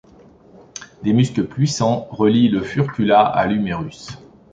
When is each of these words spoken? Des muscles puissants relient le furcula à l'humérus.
Des 1.03 1.13
muscles 1.13 1.45
puissants 1.45 2.07
relient 2.09 2.49
le 2.49 2.63
furcula 2.63 3.21
à 3.23 3.45
l'humérus. 3.45 4.07